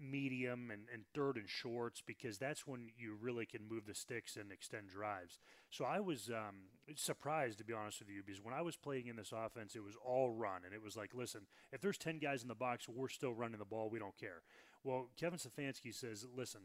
medium 0.01 0.71
and, 0.71 0.83
and 0.93 1.05
third 1.15 1.37
and 1.37 1.49
shorts 1.49 2.03
because 2.05 2.39
that's 2.39 2.67
when 2.67 2.89
you 2.97 3.17
really 3.21 3.47
can 3.47 3.69
move 3.69 3.87
the 3.87 3.95
sticks 3.95 4.37
and 4.37 4.53
extend 4.53 4.89
drives. 4.89 5.39
So 5.71 5.85
I 5.85 6.01
was 6.01 6.31
um, 6.31 6.57
surprised, 6.97 7.59
to 7.59 7.65
be 7.65 7.73
honest 7.73 8.01
with 8.01 8.09
you, 8.09 8.23
because 8.25 8.43
when 8.43 8.55
I 8.55 8.63
was 8.63 8.77
playing 8.77 9.07
in 9.07 9.17
this 9.17 9.33
offense, 9.33 9.75
it 9.75 9.85
was 9.85 9.97
all 10.05 10.31
run. 10.31 10.63
And 10.65 10.75
it 10.75 10.83
was 10.83 10.97
like, 10.97 11.15
listen, 11.15 11.43
if 11.73 11.81
there's 11.81 11.99
10 11.99 12.19
guys 12.19 12.43
in 12.43 12.49
the 12.49 12.55
box, 12.55 12.89
we're 12.89 13.09
still 13.09 13.33
running 13.33 13.59
the 13.59 13.65
ball. 13.65 13.91
We 13.91 13.99
don't 13.99 14.17
care. 14.17 14.43
Well, 14.85 15.09
Kevin 15.19 15.39
Stefanski 15.39 15.95
says, 15.95 16.25
listen, 16.35 16.63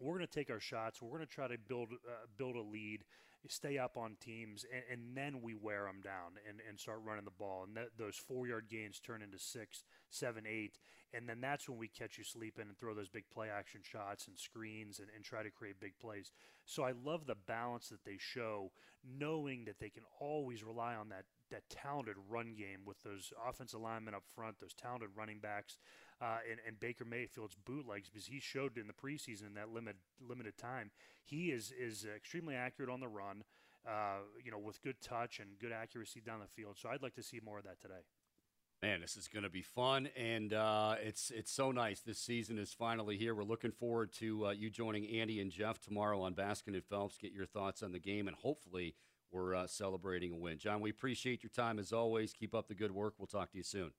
we're 0.00 0.14
going 0.14 0.26
to 0.26 0.32
take 0.32 0.50
our 0.50 0.60
shots. 0.60 1.02
We're 1.02 1.10
going 1.10 1.26
to 1.26 1.26
try 1.26 1.48
to 1.48 1.58
build 1.58 1.88
uh, 1.92 2.26
build 2.36 2.56
a 2.56 2.62
lead, 2.62 3.04
stay 3.46 3.78
up 3.78 3.96
on 3.96 4.16
teams, 4.20 4.64
and, 4.72 4.82
and, 4.90 5.16
then 5.16 5.42
we 5.42 5.54
wear 5.54 5.84
them 5.84 6.00
down 6.02 6.38
and, 6.48 6.58
and 6.68 6.78
start 6.78 7.00
running 7.04 7.24
the 7.24 7.30
ball. 7.30 7.64
And 7.66 7.78
those 7.96 8.16
four 8.16 8.46
yard 8.46 8.66
gains 8.68 9.00
turn 9.00 9.22
into 9.22 9.38
six, 9.38 9.84
seven, 10.10 10.44
eight, 10.46 10.78
and 11.14 11.28
then 11.28 11.40
that's 11.40 11.68
when 11.68 11.78
we 11.78 11.88
catch 11.88 12.18
you 12.18 12.24
sleeping 12.24 12.66
and 12.68 12.78
throw 12.78 12.94
those 12.94 13.08
big 13.08 13.30
play 13.32 13.48
action 13.48 13.80
shots 13.82 14.28
and 14.28 14.38
screens 14.38 14.98
and, 14.98 15.08
and 15.14 15.24
try 15.24 15.42
to 15.42 15.50
create 15.50 15.80
big 15.80 15.98
plays. 15.98 16.32
So 16.66 16.82
I 16.82 16.92
love 16.92 17.26
the 17.26 17.36
balance 17.46 17.88
that 17.88 18.04
they 18.04 18.18
show, 18.18 18.72
knowing 19.18 19.64
that 19.64 19.78
they 19.80 19.88
can 19.88 20.02
always 20.20 20.62
rely 20.62 20.94
on 20.94 21.08
that 21.08 21.24
that 21.50 21.70
talented 21.70 22.16
run 22.28 22.54
game 22.54 22.80
with 22.84 23.02
those 23.02 23.32
offensive 23.48 23.80
linemen 23.80 24.14
up 24.14 24.24
front, 24.34 24.60
those 24.60 24.74
talented 24.74 25.08
running 25.16 25.38
backs, 25.38 25.78
uh, 26.20 26.38
and, 26.50 26.60
and 26.66 26.80
Baker 26.80 27.04
Mayfield's 27.04 27.56
bootlegs 27.64 28.08
because 28.08 28.26
he 28.26 28.40
showed 28.40 28.76
in 28.76 28.86
the 28.86 28.92
preseason 28.92 29.46
in 29.46 29.54
that 29.54 29.68
limited 29.68 30.00
limited 30.20 30.56
time 30.58 30.90
he 31.28 31.50
is 31.50 31.72
is 31.78 32.06
extremely 32.16 32.54
accurate 32.54 32.90
on 32.90 33.00
the 33.00 33.08
run. 33.08 33.44
Uh, 33.86 34.18
you 34.44 34.50
know, 34.50 34.58
with 34.58 34.82
good 34.82 35.00
touch 35.00 35.38
and 35.38 35.58
good 35.58 35.72
accuracy 35.72 36.20
down 36.20 36.40
the 36.40 36.46
field. 36.46 36.76
So 36.76 36.90
I'd 36.90 37.02
like 37.02 37.14
to 37.14 37.22
see 37.22 37.40
more 37.42 37.58
of 37.58 37.64
that 37.64 37.80
today. 37.80 38.02
Man, 38.82 39.00
this 39.00 39.16
is 39.16 39.28
going 39.28 39.44
to 39.44 39.48
be 39.48 39.62
fun, 39.62 40.08
and 40.16 40.52
uh, 40.52 40.96
it's 41.00 41.30
it's 41.30 41.50
so 41.50 41.72
nice. 41.72 42.00
This 42.00 42.18
season 42.18 42.58
is 42.58 42.72
finally 42.72 43.16
here. 43.16 43.34
We're 43.34 43.44
looking 43.44 43.72
forward 43.72 44.12
to 44.14 44.46
uh, 44.46 44.50
you 44.50 44.68
joining 44.68 45.08
Andy 45.08 45.40
and 45.40 45.50
Jeff 45.50 45.80
tomorrow 45.80 46.20
on 46.20 46.34
Baskin 46.34 46.74
and 46.74 46.84
Phelps. 46.84 47.16
Get 47.16 47.32
your 47.32 47.46
thoughts 47.46 47.82
on 47.82 47.92
the 47.92 47.98
game, 47.98 48.28
and 48.28 48.36
hopefully 48.36 48.94
we're 49.32 49.54
uh, 49.54 49.66
celebrating 49.66 50.32
a 50.32 50.36
win. 50.36 50.58
John, 50.58 50.80
we 50.80 50.90
appreciate 50.90 51.42
your 51.42 51.50
time 51.50 51.78
as 51.78 51.92
always. 51.92 52.32
Keep 52.32 52.54
up 52.54 52.68
the 52.68 52.74
good 52.74 52.92
work. 52.92 53.14
We'll 53.18 53.26
talk 53.26 53.50
to 53.52 53.56
you 53.56 53.64
soon. 53.64 53.92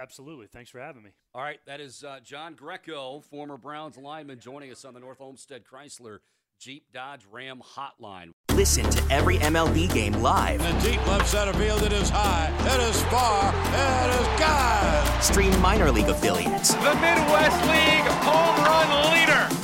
Absolutely. 0.00 0.46
Thanks 0.46 0.70
for 0.70 0.80
having 0.80 1.02
me. 1.02 1.10
All 1.34 1.42
right, 1.42 1.60
that 1.66 1.80
is 1.80 2.04
uh, 2.04 2.20
John 2.22 2.54
Greco, 2.54 3.20
former 3.20 3.56
Browns 3.56 3.96
lineman, 3.96 4.38
joining 4.40 4.70
us 4.70 4.84
on 4.84 4.94
the 4.94 5.00
North 5.00 5.20
Olmsted 5.20 5.64
Chrysler 5.64 6.18
Jeep 6.58 6.86
Dodge 6.92 7.26
Ram 7.30 7.62
Hotline. 7.62 8.30
Listen 8.54 8.88
to 8.90 9.12
every 9.12 9.38
MLB 9.38 9.92
game 9.92 10.14
live. 10.14 10.60
In 10.60 10.78
the 10.78 10.90
deep 10.90 11.06
left 11.06 11.28
center 11.28 11.52
field, 11.54 11.82
it 11.82 11.92
is 11.92 12.08
high, 12.08 12.50
it 12.60 12.80
is 12.88 13.02
far, 13.04 13.48
it 13.48 14.20
is 14.20 14.40
God. 14.40 15.22
Stream 15.22 15.60
minor 15.60 15.90
league 15.90 16.08
affiliates. 16.08 16.74
The 16.74 16.94
Midwest 16.94 17.60
League 17.66 18.06
home 18.22 18.64
run 18.64 19.12
leader. 19.12 19.63